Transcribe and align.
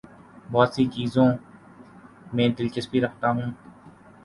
بہت 0.51 0.69
سی 0.73 0.83
چیزوں 0.85 1.27
میں 2.33 2.47
دلچسپی 2.57 3.01
رکھتا 3.01 3.27
ہوں 3.31 3.49